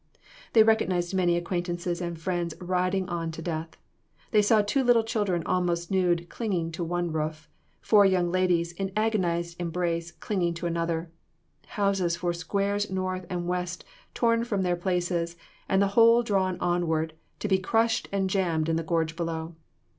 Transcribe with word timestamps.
They 0.53 0.63
recognized 0.63 1.13
many 1.13 1.37
acquaintances 1.37 2.01
and 2.01 2.19
friends 2.19 2.55
riding 2.59 3.07
on 3.07 3.29
to 3.33 3.41
death. 3.43 3.77
They 4.31 4.41
saw 4.41 4.63
two 4.63 4.83
little 4.83 5.03
children, 5.03 5.43
almost 5.45 5.91
nude, 5.91 6.27
clinging 6.27 6.71
to 6.71 6.83
one 6.83 7.11
roof; 7.11 7.47
four 7.81 8.03
young 8.03 8.31
ladies, 8.31 8.71
in 8.71 8.91
agonized 8.95 9.61
embrace, 9.61 10.09
clinging 10.11 10.55
to 10.55 10.65
another; 10.65 11.11
houses 11.77 12.15
for 12.15 12.33
squares 12.33 12.89
north 12.89 13.27
and 13.29 13.45
west 13.47 13.85
torn 14.15 14.43
from 14.43 14.63
their 14.63 14.75
places, 14.75 15.35
and 15.69 15.83
the 15.83 15.89
whole 15.93 16.23
drawn 16.23 16.57
onward, 16.59 17.13
to 17.37 17.47
be 17.47 17.59
crushed 17.59 18.09
and 18.11 18.27
jammed 18.27 18.69
in 18.69 18.77
the 18.77 18.83
gorge 18.83 19.15
below. 19.15 19.53